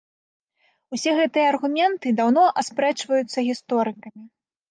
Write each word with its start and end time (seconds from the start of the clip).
Усе 0.95 1.11
гэтыя 1.19 1.49
аргументы 1.53 2.07
даўно 2.19 2.43
аспрэчваюцца 2.61 3.43
гісторыкамі. 3.49 4.23